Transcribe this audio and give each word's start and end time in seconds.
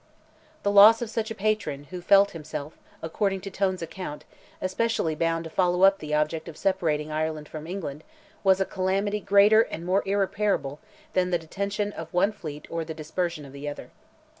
The 0.63 0.71
loss 0.71 1.03
of 1.03 1.11
such 1.11 1.29
a 1.29 1.35
patron, 1.35 1.83
who 1.91 2.01
felt 2.01 2.31
himself, 2.31 2.75
according 3.03 3.41
to 3.41 3.51
Tone's 3.51 3.83
account, 3.83 4.25
especially 4.59 5.13
bound 5.13 5.43
to 5.43 5.51
follow 5.51 5.83
up 5.83 5.99
the 5.99 6.11
object 6.15 6.49
of 6.49 6.57
separating 6.57 7.11
Ireland 7.11 7.47
from 7.47 7.67
England, 7.67 8.03
was 8.43 8.59
a 8.59 8.65
calamity 8.65 9.19
greater 9.19 9.61
and 9.61 9.85
more 9.85 10.01
irreparable 10.07 10.79
than 11.13 11.29
the 11.29 11.37
detention 11.37 11.93
of 11.93 12.11
one 12.11 12.31
fleet 12.31 12.65
or 12.71 12.83
the 12.83 12.95
dispersion 12.95 13.45
of 13.45 13.53
the 13.53 13.69
other. 13.69 13.91